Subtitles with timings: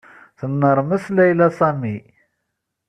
[0.39, 1.95] Tennermes Layla Sami.